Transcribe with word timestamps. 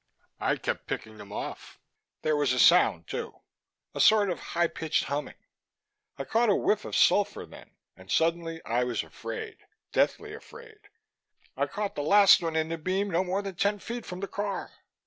I 0.39 0.55
kept 0.55 0.87
picking 0.87 1.19
them 1.19 1.31
off. 1.31 1.79
There 2.23 2.35
was 2.35 2.53
a 2.53 2.57
sound, 2.57 3.05
too, 3.07 3.35
a 3.93 3.99
sort 3.99 4.31
of 4.31 4.39
high 4.39 4.65
pitched 4.65 5.03
humming. 5.03 5.35
I 6.17 6.23
caught 6.23 6.49
a 6.49 6.55
whiff 6.55 6.85
of 6.85 6.95
sulphur 6.97 7.45
then, 7.45 7.69
and 7.95 8.09
suddenly 8.09 8.65
I 8.65 8.83
was 8.83 9.03
afraid 9.03 9.59
deathly 9.91 10.33
afraid. 10.33 10.79
I 11.55 11.67
caught 11.67 11.93
the 11.93 12.01
last 12.01 12.41
one 12.41 12.55
in 12.55 12.69
the 12.69 12.79
beam 12.79 13.11
no 13.11 13.23
more 13.23 13.43
than 13.43 13.53
ten 13.57 13.77
feet 13.77 14.07
from 14.07 14.21
the 14.21 14.27
car. 14.27 14.71